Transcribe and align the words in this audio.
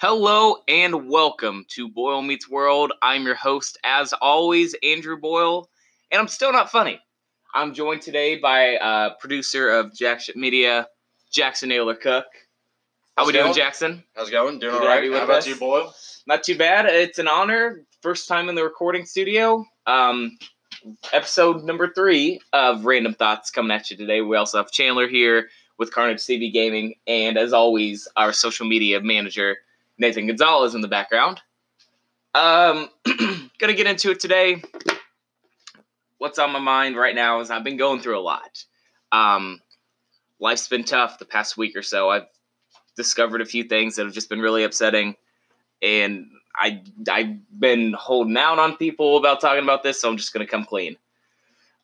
Hello 0.00 0.56
and 0.66 1.10
welcome 1.10 1.66
to 1.68 1.86
Boyle 1.86 2.22
Meets 2.22 2.48
World. 2.48 2.90
I'm 3.02 3.26
your 3.26 3.34
host, 3.34 3.76
as 3.84 4.14
always, 4.14 4.74
Andrew 4.82 5.18
Boyle, 5.18 5.68
and 6.10 6.18
I'm 6.18 6.26
still 6.26 6.52
not 6.52 6.70
funny. 6.70 6.98
I'm 7.52 7.74
joined 7.74 8.00
today 8.00 8.38
by 8.38 8.76
uh, 8.76 9.16
producer 9.20 9.68
of 9.68 9.92
Jackship 9.92 10.36
Media, 10.36 10.88
Jackson 11.30 11.68
Naylor 11.68 11.96
Cook. 11.96 12.24
How 13.14 13.24
How's 13.24 13.26
we 13.26 13.32
doing, 13.34 13.44
going? 13.44 13.54
Jackson? 13.54 14.02
How's 14.16 14.28
it 14.28 14.30
going? 14.30 14.58
Doing 14.58 14.74
all 14.74 14.86
right. 14.86 15.12
How 15.12 15.24
about 15.24 15.36
us. 15.36 15.46
you, 15.46 15.56
Boyle? 15.56 15.92
Not 16.26 16.44
too 16.44 16.56
bad. 16.56 16.86
It's 16.86 17.18
an 17.18 17.28
honor. 17.28 17.84
First 18.00 18.26
time 18.26 18.48
in 18.48 18.54
the 18.54 18.64
recording 18.64 19.04
studio. 19.04 19.66
Um, 19.86 20.38
episode 21.12 21.62
number 21.62 21.92
three 21.92 22.40
of 22.54 22.86
Random 22.86 23.12
Thoughts 23.12 23.50
coming 23.50 23.70
at 23.70 23.90
you 23.90 23.98
today. 23.98 24.22
We 24.22 24.38
also 24.38 24.56
have 24.56 24.72
Chandler 24.72 25.08
here 25.08 25.50
with 25.78 25.92
Carnage 25.92 26.20
CB 26.20 26.54
Gaming, 26.54 26.94
and 27.06 27.36
as 27.36 27.52
always, 27.52 28.08
our 28.16 28.32
social 28.32 28.66
media 28.66 29.02
manager 29.02 29.58
Nathan 30.00 30.26
Gonzalez 30.26 30.74
in 30.74 30.80
the 30.80 30.88
background. 30.88 31.40
Um, 32.34 32.88
gonna 33.58 33.74
get 33.74 33.86
into 33.86 34.10
it 34.10 34.18
today. 34.18 34.62
What's 36.18 36.38
on 36.38 36.52
my 36.52 36.58
mind 36.58 36.96
right 36.96 37.14
now 37.14 37.40
is 37.40 37.50
I've 37.50 37.64
been 37.64 37.76
going 37.76 38.00
through 38.00 38.18
a 38.18 38.22
lot. 38.22 38.64
Um, 39.12 39.60
life's 40.40 40.68
been 40.68 40.84
tough 40.84 41.18
the 41.18 41.26
past 41.26 41.56
week 41.56 41.76
or 41.76 41.82
so. 41.82 42.08
I've 42.08 42.26
discovered 42.96 43.42
a 43.42 43.46
few 43.46 43.64
things 43.64 43.96
that 43.96 44.06
have 44.06 44.14
just 44.14 44.30
been 44.30 44.40
really 44.40 44.64
upsetting, 44.64 45.16
and 45.82 46.26
I 46.56 46.82
I've 47.10 47.60
been 47.60 47.92
holding 47.92 48.38
out 48.38 48.58
on 48.58 48.76
people 48.76 49.18
about 49.18 49.40
talking 49.40 49.62
about 49.62 49.82
this, 49.82 50.00
so 50.00 50.08
I'm 50.08 50.16
just 50.16 50.32
gonna 50.32 50.46
come 50.46 50.64
clean. 50.64 50.96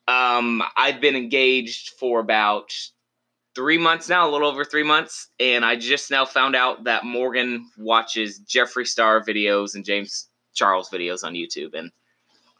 Um, 0.07 0.63
I've 0.75 1.01
been 1.01 1.15
engaged 1.15 1.89
for 1.99 2.19
about 2.19 2.73
three 3.57 3.79
months 3.79 4.07
now, 4.07 4.29
a 4.29 4.31
little 4.31 4.47
over 4.47 4.63
three 4.63 4.83
months, 4.83 5.29
and 5.39 5.65
I 5.65 5.77
just 5.77 6.11
now 6.11 6.25
found 6.25 6.55
out 6.55 6.83
that 6.83 7.03
Morgan 7.03 7.67
watches 7.75 8.39
Jeffree 8.39 8.85
Star 8.85 9.25
videos 9.25 9.73
and 9.73 9.83
James 9.83 10.27
Charles 10.53 10.91
videos 10.91 11.23
on 11.23 11.33
YouTube, 11.33 11.73
and 11.73 11.91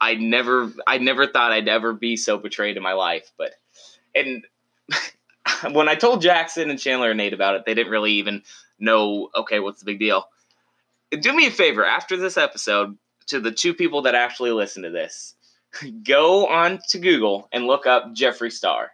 I 0.02 0.16
never 0.16 0.72
I 0.88 0.98
never 0.98 1.28
thought 1.28 1.52
I'd 1.52 1.67
ever 1.67 1.94
be 1.94 2.17
so 2.17 2.39
betrayed 2.39 2.78
in 2.78 2.84
my 2.84 2.94
life, 2.94 3.31
but 3.38 3.54
and 4.16 4.44
when 5.72 5.88
I 5.88 5.94
told 5.94 6.23
Jackson 6.23 6.72
and 6.72 6.80
Chandler 6.80 7.11
and 7.11 7.17
Nate 7.20 7.34
about 7.34 7.54
it, 7.54 7.66
they 7.66 7.76
didn't 7.76 7.92
really 7.92 8.14
even 8.14 8.42
know. 8.80 9.30
Okay, 9.36 9.59
what's 9.59 9.80
the 9.80 9.86
big 9.86 10.00
deal? 10.00 10.28
Do 11.11 11.32
me 11.32 11.45
a 11.45 11.52
favor 11.52 11.86
after 11.86 12.17
this 12.17 12.38
episode, 12.38 12.98
to 13.28 13.39
the 13.39 13.52
two 13.52 13.76
people 13.76 14.02
that 14.02 14.16
actually 14.16 14.52
listen 14.52 14.82
to 14.82 14.89
this, 14.89 15.36
go 16.04 16.48
on 16.48 16.80
to 16.89 16.98
Google 16.98 17.50
and 17.52 17.67
look 17.67 17.86
up 17.86 18.16
Jeffree 18.16 18.52
Star. 18.52 18.92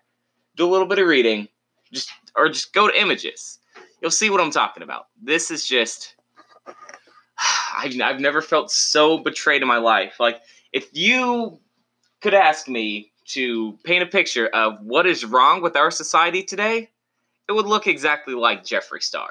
Do 0.58 0.67
a 0.67 0.72
little 0.72 0.86
bit 0.86 1.00
of 1.00 1.08
reading, 1.08 1.48
just 1.94 2.09
or 2.36 2.49
just 2.49 2.73
go 2.73 2.88
to 2.88 2.99
images. 2.99 3.59
You'll 4.02 4.11
see 4.11 4.30
what 4.30 4.41
I'm 4.41 4.52
talking 4.52 4.83
about. 4.83 5.08
This 5.22 5.52
is 5.52 5.67
just. 5.67 6.16
I've, 7.77 7.99
I've 8.02 8.19
never 8.19 8.41
felt 8.41 8.72
so 8.72 9.17
betrayed 9.17 9.61
in 9.61 9.67
my 9.67 9.77
life. 9.77 10.19
Like, 10.19 10.41
if 10.71 10.89
you 10.94 11.59
could 12.21 12.33
ask 12.33 12.67
me 12.67 13.11
to 13.25 13.77
paint 13.83 14.03
a 14.03 14.08
picture 14.08 14.47
of 14.47 14.80
what 14.81 15.08
is 15.08 15.25
wrong 15.25 15.61
with 15.61 15.75
our 15.75 15.91
society 15.91 16.44
today, 16.44 16.89
it 17.47 17.52
would 17.52 17.66
look 17.66 17.88
exactly 17.88 18.33
like 18.33 18.64
Jeffree 18.64 19.02
Star. 19.02 19.30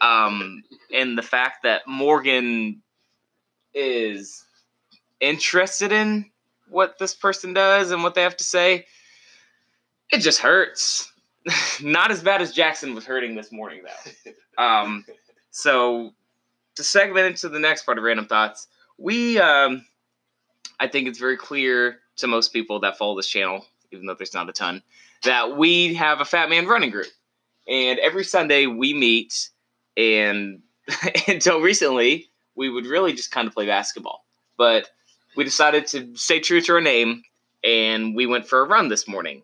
Um, 0.00 0.62
and 0.92 1.16
the 1.16 1.22
fact 1.22 1.62
that 1.64 1.86
Morgan 1.86 2.82
is 3.74 4.44
interested 5.20 5.92
in 5.92 6.30
what 6.68 6.98
this 6.98 7.14
person 7.14 7.52
does 7.52 7.90
and 7.90 8.02
what 8.02 8.14
they 8.14 8.22
have 8.22 8.36
to 8.38 8.44
say, 8.44 8.86
it 10.10 10.18
just 10.18 10.40
hurts. 10.40 11.09
Not 11.82 12.10
as 12.10 12.22
bad 12.22 12.42
as 12.42 12.52
Jackson 12.52 12.94
was 12.94 13.04
hurting 13.04 13.34
this 13.34 13.52
morning, 13.52 13.82
though. 13.82 14.32
Um, 14.62 15.04
so 15.50 16.12
to 16.76 16.84
segment 16.84 17.26
into 17.26 17.48
the 17.48 17.58
next 17.58 17.84
part 17.84 17.98
of 17.98 18.04
random 18.04 18.26
thoughts, 18.26 18.68
we 18.98 19.38
um, 19.38 19.84
I 20.78 20.86
think 20.88 21.08
it's 21.08 21.18
very 21.18 21.36
clear 21.36 22.00
to 22.16 22.26
most 22.26 22.52
people 22.52 22.80
that 22.80 22.98
follow 22.98 23.16
this 23.16 23.28
channel, 23.28 23.64
even 23.90 24.06
though 24.06 24.14
there's 24.14 24.34
not 24.34 24.48
a 24.48 24.52
ton, 24.52 24.82
that 25.24 25.56
we 25.56 25.94
have 25.94 26.20
a 26.20 26.24
Fat 26.24 26.50
Man 26.50 26.66
running 26.66 26.90
group, 26.90 27.06
and 27.66 27.98
every 27.98 28.24
Sunday 28.24 28.66
we 28.66 28.92
meet, 28.94 29.48
and 29.96 30.62
until 31.28 31.60
recently 31.60 32.28
we 32.54 32.68
would 32.68 32.86
really 32.86 33.12
just 33.12 33.30
kind 33.30 33.48
of 33.48 33.54
play 33.54 33.66
basketball, 33.66 34.24
but 34.58 34.90
we 35.36 35.44
decided 35.44 35.86
to 35.88 36.14
stay 36.16 36.40
true 36.40 36.60
to 36.60 36.74
our 36.74 36.80
name, 36.80 37.22
and 37.64 38.14
we 38.14 38.26
went 38.26 38.46
for 38.46 38.60
a 38.60 38.68
run 38.68 38.88
this 38.88 39.08
morning. 39.08 39.42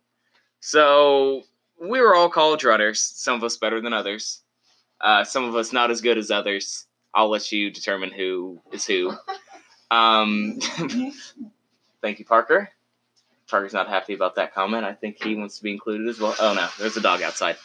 So 0.60 1.44
we 1.80 2.00
were 2.00 2.14
all 2.14 2.28
college 2.28 2.64
runners, 2.64 3.00
some 3.00 3.34
of 3.34 3.44
us 3.44 3.56
better 3.56 3.80
than 3.80 3.92
others, 3.92 4.42
uh, 5.00 5.24
some 5.24 5.44
of 5.44 5.54
us 5.56 5.72
not 5.72 5.90
as 5.90 6.00
good 6.00 6.18
as 6.18 6.30
others. 6.30 6.86
I'll 7.14 7.30
let 7.30 7.50
you 7.50 7.70
determine 7.70 8.10
who 8.10 8.60
is 8.72 8.86
who. 8.86 9.12
Um, 9.88 10.58
thank 12.02 12.18
you, 12.18 12.24
Parker. 12.24 12.70
Parker's 13.48 13.72
not 13.72 13.88
happy 13.88 14.14
about 14.14 14.34
that 14.34 14.52
comment. 14.52 14.84
I 14.84 14.94
think 14.94 15.22
he 15.22 15.36
wants 15.36 15.58
to 15.58 15.62
be 15.62 15.70
included 15.70 16.08
as 16.08 16.18
well. 16.18 16.34
Oh 16.40 16.54
no, 16.54 16.66
there's 16.78 16.96
a 16.96 17.00
dog 17.00 17.22
outside. 17.22 17.56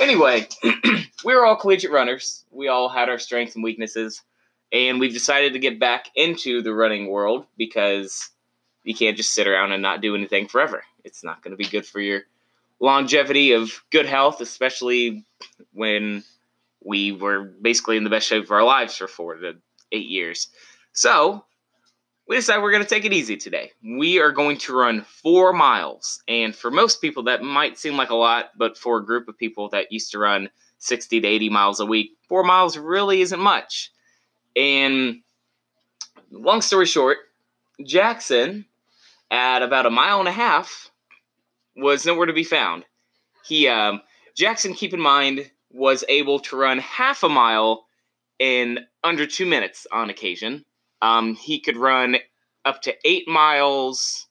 Anyway, 0.00 0.46
we 1.24 1.34
were 1.34 1.44
all 1.44 1.56
collegiate 1.56 1.90
runners. 1.90 2.44
We 2.52 2.68
all 2.68 2.88
had 2.88 3.08
our 3.08 3.18
strengths 3.18 3.56
and 3.56 3.64
weaknesses, 3.64 4.22
and 4.70 5.00
we've 5.00 5.12
decided 5.12 5.54
to 5.54 5.58
get 5.58 5.80
back 5.80 6.06
into 6.14 6.62
the 6.62 6.72
running 6.72 7.08
world 7.08 7.46
because 7.56 8.30
you 8.84 8.94
can't 8.94 9.16
just 9.16 9.34
sit 9.34 9.48
around 9.48 9.72
and 9.72 9.82
not 9.82 10.00
do 10.00 10.14
anything 10.14 10.46
forever. 10.46 10.84
It's 11.02 11.24
not 11.24 11.42
going 11.42 11.52
to 11.52 11.56
be 11.56 11.68
good 11.68 11.84
for 11.84 12.00
your 12.00 12.22
longevity 12.80 13.52
of 13.52 13.82
good 13.90 14.06
health, 14.06 14.40
especially 14.40 15.24
when 15.72 16.24
we 16.84 17.12
were 17.12 17.44
basically 17.60 17.96
in 17.96 18.04
the 18.04 18.10
best 18.10 18.28
shape 18.28 18.44
of 18.44 18.50
our 18.50 18.64
lives 18.64 18.96
for 18.96 19.08
four 19.08 19.34
to 19.34 19.54
eight 19.92 20.06
years. 20.06 20.48
So 20.92 21.44
we 22.28 22.36
decided 22.36 22.62
we're 22.62 22.72
going 22.72 22.82
to 22.82 22.88
take 22.88 23.04
it 23.04 23.12
easy 23.12 23.36
today. 23.36 23.72
We 23.82 24.20
are 24.20 24.32
going 24.32 24.58
to 24.58 24.76
run 24.76 25.02
four 25.02 25.52
miles. 25.52 26.22
And 26.26 26.54
for 26.54 26.70
most 26.70 27.00
people, 27.00 27.24
that 27.24 27.42
might 27.42 27.78
seem 27.78 27.96
like 27.96 28.10
a 28.10 28.16
lot, 28.16 28.50
but 28.56 28.76
for 28.76 28.98
a 28.98 29.04
group 29.04 29.28
of 29.28 29.38
people 29.38 29.68
that 29.70 29.92
used 29.92 30.10
to 30.12 30.18
run 30.18 30.48
60 30.78 31.20
to 31.20 31.26
80 31.26 31.48
miles 31.50 31.80
a 31.80 31.86
week, 31.86 32.16
four 32.28 32.42
miles 32.42 32.76
really 32.76 33.20
isn't 33.20 33.40
much. 33.40 33.92
And 34.56 35.22
long 36.30 36.62
story 36.62 36.86
short, 36.86 37.18
Jackson, 37.84 38.64
at 39.30 39.62
about 39.62 39.86
a 39.86 39.90
mile 39.90 40.18
and 40.18 40.28
a 40.28 40.32
half, 40.32 40.90
was 41.76 42.06
nowhere 42.06 42.26
to 42.26 42.32
be 42.32 42.44
found. 42.44 42.84
He, 43.44 43.68
um, 43.68 44.02
Jackson, 44.34 44.74
keep 44.74 44.92
in 44.92 45.00
mind, 45.00 45.50
was 45.70 46.04
able 46.08 46.40
to 46.40 46.56
run 46.56 46.78
half 46.78 47.22
a 47.22 47.28
mile 47.28 47.86
in 48.38 48.80
under 49.04 49.26
two 49.26 49.46
minutes 49.46 49.86
on 49.92 50.10
occasion. 50.10 50.64
Um, 51.02 51.34
he 51.34 51.60
could 51.60 51.76
run 51.76 52.16
up 52.64 52.82
to 52.82 52.94
eight 53.04 53.28
miles, 53.28 54.26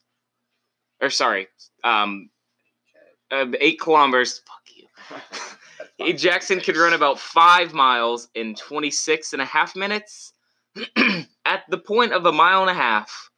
or 1.01 1.09
sorry, 1.09 1.47
um, 1.83 2.29
uh, 3.31 3.45
eight 3.59 3.79
kilometers. 3.79 4.41
Fuck 4.45 5.19
you. 5.99 6.13
Jackson 6.17 6.59
could 6.59 6.77
run 6.77 6.93
about 6.93 7.19
five 7.19 7.73
miles 7.73 8.27
in 8.35 8.55
26 8.55 9.33
and 9.33 9.41
a 9.41 9.45
half 9.45 9.75
minutes. 9.75 10.33
At 11.45 11.63
the 11.69 11.77
point 11.77 12.11
of 12.11 12.25
a 12.25 12.31
mile 12.31 12.61
and 12.61 12.69
a 12.69 12.73
half, 12.73 13.29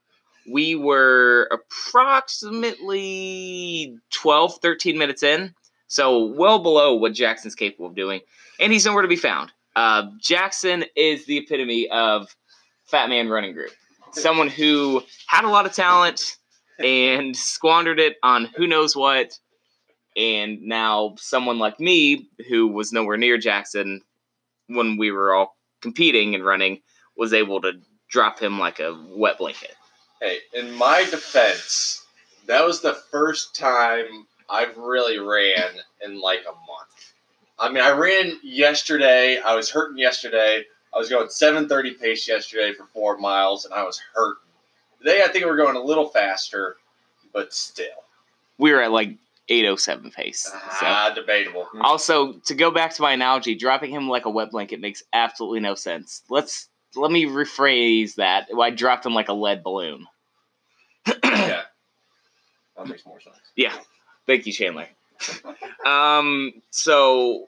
we 0.48 0.76
were 0.76 1.50
approximately 1.52 3.98
12, 4.12 4.60
13 4.62 4.98
minutes 4.98 5.24
in. 5.24 5.54
So 5.88 6.26
well 6.26 6.60
below 6.60 6.96
what 6.96 7.14
Jackson's 7.14 7.56
capable 7.56 7.88
of 7.88 7.96
doing. 7.96 8.22
And 8.60 8.74
he's 8.74 8.86
nowhere 8.86 9.04
to 9.04 9.08
be 9.08 9.16
found. 9.16 9.52
Uh, 9.76 10.10
Jackson 10.20 10.86
is 10.96 11.26
the 11.26 11.38
epitome 11.38 11.88
of 11.90 12.36
Fat 12.86 13.10
Man 13.10 13.30
Running 13.30 13.54
Group. 13.54 13.72
Someone 14.12 14.48
who 14.48 15.04
had 15.28 15.46
a 15.46 15.50
lot 15.50 15.66
of 15.66 15.74
talent 15.74 16.38
and 16.80 17.36
squandered 17.36 18.00
it 18.00 18.18
on 18.24 18.46
who 18.56 18.68
knows 18.68 18.96
what. 18.96 19.38
And 20.16 20.62
now 20.64 21.16
someone 21.18 21.60
like 21.60 21.80
me, 21.80 22.28
who 22.50 22.68
was 22.68 22.92
nowhere 22.92 23.18
near 23.18 23.38
Jackson 23.38 24.02
when 24.68 24.98
we 24.98 25.12
were 25.12 25.36
all 25.36 25.56
competing 25.82 26.34
and 26.34 26.44
running, 26.44 26.82
was 27.16 27.34
able 27.34 27.62
to 27.62 27.74
drop 28.10 28.40
him 28.40 28.58
like 28.58 28.80
a 28.80 28.98
wet 29.16 29.38
blanket. 29.38 29.76
Hey, 30.22 30.40
in 30.54 30.74
my 30.74 31.06
defense, 31.10 32.06
that 32.48 32.66
was 32.66 32.82
the 32.82 32.96
first 33.12 33.56
time 33.56 34.26
I've 34.50 34.76
really 34.78 35.20
ran 35.20 35.70
in 36.04 36.20
like 36.20 36.42
a 36.42 36.52
month. 36.52 37.14
I 37.60 37.70
mean, 37.70 37.84
I 37.84 37.92
ran 37.92 38.40
yesterday. 38.44 39.40
I 39.40 39.56
was 39.56 39.70
hurting 39.70 39.98
yesterday. 39.98 40.64
I 40.94 40.98
was 40.98 41.10
going 41.10 41.28
7:30 41.28 42.00
pace 42.00 42.28
yesterday 42.28 42.74
for 42.74 42.86
four 42.86 43.18
miles, 43.18 43.66
and 43.66 43.74
I 43.74 43.84
was 43.84 44.00
hurting. 44.14 44.42
Today, 45.00 45.22
I 45.24 45.28
think 45.28 45.46
we're 45.46 45.58
going 45.58 45.76
a 45.76 45.82
little 45.82 46.08
faster, 46.08 46.78
but 47.34 47.54
still, 47.54 47.86
We 48.58 48.72
were 48.72 48.82
at 48.82 48.92
like 48.92 49.18
807 49.50 50.12
pace. 50.12 50.44
So. 50.44 50.52
ah, 50.54 51.12
debatable. 51.14 51.68
Also, 51.82 52.34
to 52.34 52.56
go 52.56 52.72
back 52.72 52.94
to 52.96 53.02
my 53.02 53.12
analogy, 53.12 53.56
dropping 53.56 53.92
him 53.92 54.10
like 54.10 54.26
a 54.26 54.30
wet 54.30 54.52
blanket 54.52 54.80
makes 54.80 55.04
absolutely 55.14 55.60
no 55.60 55.76
sense. 55.76 56.24
Let's 56.30 56.70
let 56.96 57.12
me 57.12 57.26
rephrase 57.26 58.16
that. 58.16 58.48
I 58.60 58.70
dropped 58.70 59.06
him 59.06 59.14
like 59.14 59.30
a 59.30 59.34
lead 59.34 59.64
balloon. 59.64 60.06
yeah, 61.06 61.14
that 62.78 62.88
makes 62.88 63.06
more 63.06 63.20
sense. 63.20 63.38
Yeah. 63.56 63.74
Thank 64.26 64.46
you, 64.46 64.52
Chandler. 64.52 64.88
um, 65.86 66.54
so 66.70 67.48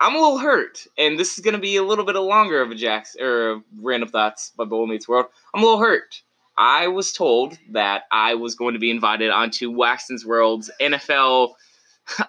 I'm 0.00 0.14
a 0.14 0.18
little 0.18 0.38
hurt, 0.38 0.86
and 0.98 1.18
this 1.18 1.38
is 1.38 1.44
gonna 1.44 1.58
be 1.58 1.76
a 1.76 1.82
little 1.82 2.04
bit 2.04 2.16
longer 2.16 2.62
of 2.62 2.70
a 2.70 2.74
Jacks 2.74 3.14
or 3.20 3.62
random 3.80 4.08
thoughts 4.08 4.52
by 4.56 4.64
Boyle 4.64 4.86
Meets 4.86 5.06
World. 5.06 5.26
I'm 5.52 5.62
a 5.62 5.64
little 5.64 5.80
hurt. 5.80 6.22
I 6.56 6.88
was 6.88 7.12
told 7.12 7.58
that 7.70 8.04
I 8.12 8.34
was 8.34 8.54
going 8.54 8.74
to 8.74 8.78
be 8.80 8.90
invited 8.90 9.30
onto 9.30 9.70
Waxton's 9.70 10.24
World's 10.24 10.70
NFL 10.80 11.54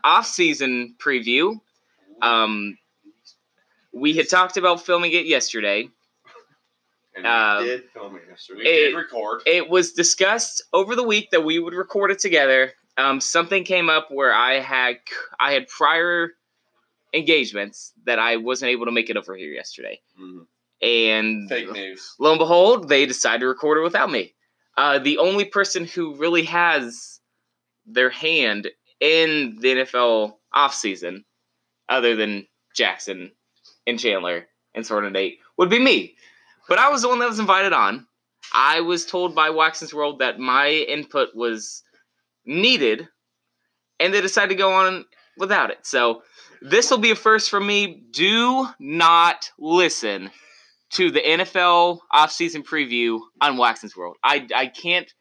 off-season 0.04 0.96
preview. 0.98 1.60
Um, 2.24 2.78
we 3.94 4.14
had 4.14 4.28
talked 4.28 4.58
about 4.58 4.84
filming 4.84 5.12
it 5.12 5.26
yesterday. 5.28 5.90
And 7.16 7.26
Uh, 7.26 7.58
we 7.62 7.68
did 7.68 7.90
film 7.92 8.16
it 8.18 8.24
yesterday. 8.30 8.58
We 8.60 8.64
did 8.66 8.96
record. 8.96 9.42
It 9.46 9.70
was 9.70 9.94
discussed 9.94 10.62
over 10.74 10.96
the 10.96 11.04
week 11.04 11.32
that 11.32 11.44
we 11.44 11.60
would 11.60 11.74
record 11.74 12.12
it 12.12 12.20
together. 12.20 12.74
Um, 12.98 13.22
something 13.22 13.64
came 13.64 13.90
up 13.90 14.10
where 14.12 14.34
I 14.34 14.60
had 14.60 14.98
I 15.40 15.54
had 15.54 15.68
prior 15.68 16.34
engagements 17.14 17.94
that 18.06 18.20
I 18.20 18.38
wasn't 18.38 18.72
able 18.72 18.86
to 18.86 18.92
make 18.92 19.10
it 19.10 19.18
over 19.18 19.36
here 19.36 19.52
yesterday, 19.52 20.02
Mhm. 20.20 20.48
and 20.82 21.50
Fake 21.50 21.72
news. 21.72 22.16
lo 22.20 22.32
and 22.32 22.40
behold, 22.40 22.90
they 22.90 23.06
decided 23.06 23.40
to 23.42 23.48
record 23.48 23.78
it 23.78 23.82
without 23.82 24.12
me. 24.12 24.34
Uh, 24.78 25.00
the 25.00 25.18
only 25.20 25.46
person 25.46 25.86
who 25.86 26.16
really 26.16 26.44
has 26.44 27.22
their 27.86 28.10
hand 28.10 28.70
in 29.00 29.58
the 29.60 29.72
NFL 29.72 30.40
offseason, 30.54 31.24
other 31.88 32.16
than 32.16 32.48
Jackson 32.74 33.32
and 33.88 33.98
Chandler 34.00 34.48
and 34.74 34.86
Sword 34.86 35.06
and 35.06 35.14
Nate, 35.14 35.40
would 35.58 35.70
be 35.70 35.80
me. 35.80 36.18
But 36.68 36.80
I 36.80 36.90
was 36.90 37.02
the 37.02 37.10
one 37.10 37.20
that 37.20 37.30
was 37.30 37.40
invited 37.40 37.74
on. 37.74 38.08
I 38.54 38.82
was 38.82 39.06
told 39.06 39.36
by 39.36 39.50
Waxon's 39.50 39.94
World 39.94 40.20
that 40.20 40.40
my 40.40 40.70
input 40.70 41.30
was 41.36 41.84
needed, 42.46 43.08
and 44.00 44.14
they 44.14 44.22
decided 44.22 44.50
to 44.50 44.56
go 44.56 44.74
on 44.74 45.06
without 45.38 45.72
it. 45.72 45.80
So 45.84 46.22
this 46.62 46.90
will 46.90 46.98
be 46.98 47.12
a 47.12 47.16
first 47.16 47.50
for 47.50 47.60
me. 47.60 48.04
Do 48.12 48.68
not 48.80 49.52
listen 49.60 50.32
to 50.92 51.12
the 51.12 51.22
NFL 51.22 52.00
offseason 52.14 52.64
preview 52.64 53.20
on 53.42 53.58
Waxon's 53.58 53.96
World. 53.96 54.18
I 54.24 54.48
I 54.56 54.68
can't 54.68 55.12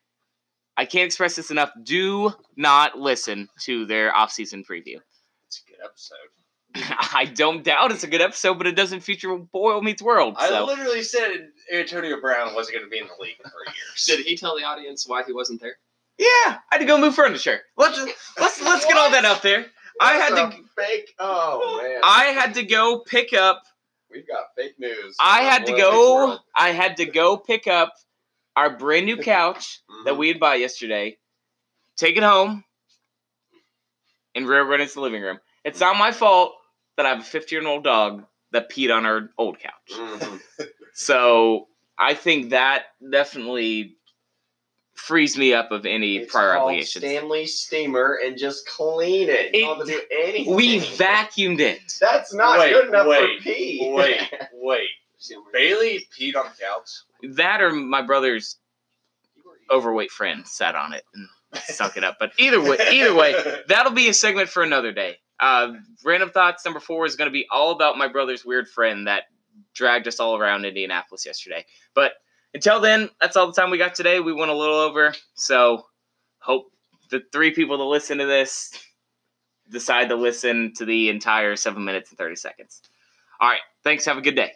I 0.76 0.84
can't 0.84 1.06
express 1.06 1.36
this 1.36 1.50
enough. 1.50 1.70
Do 1.82 2.32
not 2.56 2.98
listen 2.98 3.48
to 3.62 3.86
their 3.86 4.12
offseason 4.12 4.64
preview. 4.70 4.98
It's 5.46 5.62
a 5.66 5.70
good 5.70 5.84
episode. 5.84 6.43
I 7.12 7.30
don't 7.32 7.62
doubt 7.62 7.92
it's 7.92 8.02
a 8.04 8.08
good 8.08 8.20
episode, 8.20 8.54
but 8.58 8.66
it 8.66 8.74
doesn't 8.74 9.00
feature 9.00 9.36
Boyle 9.36 9.80
meets 9.82 10.02
World. 10.02 10.34
I 10.38 10.60
literally 10.62 11.02
said 11.02 11.48
Antonio 11.72 12.20
Brown 12.20 12.54
wasn't 12.54 12.78
going 12.78 12.86
to 12.86 12.90
be 12.90 12.98
in 12.98 13.06
the 13.06 13.22
league 13.22 13.36
for 13.42 13.50
years. 13.66 14.04
Did 14.06 14.26
he 14.26 14.36
tell 14.36 14.56
the 14.56 14.64
audience 14.64 15.06
why 15.06 15.22
he 15.24 15.32
wasn't 15.32 15.60
there? 15.60 15.76
yeah, 16.18 16.26
I 16.26 16.58
had 16.72 16.78
to 16.78 16.84
go 16.84 16.98
move 16.98 17.14
furniture. 17.14 17.60
Let's 17.76 17.98
let's 18.38 18.62
let's 18.62 18.86
get 18.86 18.96
all 18.96 19.10
that 19.10 19.24
out 19.24 19.42
there. 19.42 19.66
I 20.00 20.14
had 20.14 20.50
to 20.50 20.56
fake. 20.76 21.14
Oh 21.18 21.80
man, 21.82 22.00
I 22.04 22.24
had 22.26 22.54
to 22.54 22.64
go 22.64 22.98
pick 23.00 23.32
up 23.32 23.62
we've 24.10 24.26
got 24.26 24.46
fake 24.56 24.74
news. 24.78 25.16
I 25.20 25.42
had 25.42 25.66
to 25.66 25.72
go 25.72 26.38
I 26.54 26.70
had 26.70 26.96
to 26.98 27.06
go 27.06 27.36
pick 27.36 27.66
up 27.66 27.94
our 28.56 28.70
brand 28.70 29.06
new 29.06 29.16
couch 29.16 29.80
that 30.04 30.14
Mhm. 30.14 30.18
we 30.18 30.28
had 30.28 30.40
bought 30.40 30.60
yesterday, 30.60 31.18
take 31.96 32.16
it 32.16 32.22
home, 32.22 32.64
and 34.34 34.48
run 34.48 34.72
it 34.80 34.82
into 34.82 34.94
the 34.94 35.00
living 35.00 35.22
room. 35.22 35.38
It's 35.64 35.80
not 35.80 35.96
my 35.96 36.12
fault 36.12 36.52
that 36.96 37.06
I 37.06 37.10
have 37.10 37.20
a 37.20 37.24
50 37.24 37.54
year 37.54 37.66
old 37.66 37.84
dog 37.84 38.24
that 38.52 38.70
peed 38.70 38.94
on 38.94 39.04
our 39.06 39.30
old 39.38 39.58
couch. 39.58 39.72
Mhm. 39.90 40.40
So 40.96 41.66
I 41.98 42.14
think 42.14 42.50
that 42.50 42.84
definitely 43.10 43.96
frees 44.94 45.36
me 45.36 45.52
up 45.52 45.72
of 45.72 45.86
any 45.86 46.18
It's 46.18 46.30
prior 46.32 46.52
called 46.54 46.62
obligations. 46.70 47.04
Stanley 47.04 47.46
Steamer 47.46 48.20
and 48.24 48.38
just 48.38 48.64
clean 48.68 49.28
it. 49.28 49.52
You 49.56 49.62
don't 49.62 49.80
to 49.80 49.86
do 49.86 50.00
anything. 50.12 50.54
We 50.54 50.78
vacuumed 50.78 51.58
it. 51.58 51.80
That's 52.00 52.32
not 52.32 52.60
Wait, 52.60 52.72
good 52.72 52.88
enough 52.88 53.08
wait, 53.08 53.38
for 53.38 53.42
pee. 53.42 53.90
wait, 53.92 54.20
wait. 54.52 54.88
Bailey 55.52 56.06
peed 56.16 56.36
on 56.36 56.44
the 56.46 56.64
couch. 56.64 57.34
That 57.36 57.60
or 57.60 57.72
my 57.72 58.02
brother's 58.02 58.58
overweight 59.70 60.12
friend 60.12 60.46
sat 60.46 60.76
on 60.76 60.92
it 60.92 61.02
and 61.14 61.28
sunk 61.64 61.96
it 61.96 62.04
up. 62.04 62.18
But 62.20 62.32
either 62.38 62.60
way, 62.62 62.76
either 62.92 63.14
way, 63.14 63.34
that'll 63.68 63.92
be 63.92 64.08
a 64.08 64.14
segment 64.14 64.48
for 64.48 64.62
another 64.62 64.92
day. 64.92 65.18
Uh, 65.40 65.72
Random 66.04 66.30
thoughts 66.30 66.64
number 66.64 66.80
four 66.80 67.06
is 67.06 67.16
going 67.16 67.28
to 67.28 67.32
be 67.32 67.46
all 67.50 67.72
about 67.72 67.98
my 67.98 68.08
brother's 68.08 68.44
weird 68.44 68.68
friend 68.68 69.06
that 69.06 69.24
dragged 69.74 70.08
us 70.08 70.20
all 70.20 70.36
around 70.36 70.64
Indianapolis 70.64 71.26
yesterday. 71.26 71.64
But 71.94 72.12
until 72.52 72.80
then, 72.80 73.10
that's 73.20 73.36
all 73.36 73.46
the 73.46 73.52
time 73.52 73.70
we 73.70 73.78
got 73.78 73.94
today. 73.94 74.20
We 74.20 74.32
went 74.32 74.50
a 74.50 74.56
little 74.56 74.78
over, 74.78 75.14
so 75.34 75.86
hope 76.38 76.66
the 77.10 77.22
three 77.32 77.52
people 77.52 77.78
that 77.78 77.84
listen 77.84 78.18
to 78.18 78.26
this 78.26 78.72
decide 79.70 80.10
to 80.10 80.16
listen 80.16 80.72
to 80.76 80.84
the 80.84 81.08
entire 81.08 81.56
seven 81.56 81.84
minutes 81.84 82.10
and 82.10 82.18
thirty 82.18 82.36
seconds. 82.36 82.80
All 83.40 83.48
right, 83.48 83.60
thanks. 83.82 84.04
Have 84.04 84.18
a 84.18 84.22
good 84.22 84.36
day. 84.36 84.52